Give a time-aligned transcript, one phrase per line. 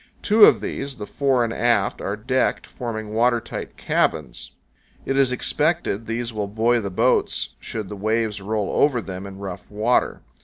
[0.23, 4.51] Two of these, the fore and aft, are decked, forming water tight cabins.
[5.05, 9.37] It is expected these will buoy the boats should the waves roll over them in
[9.37, 10.23] rough water.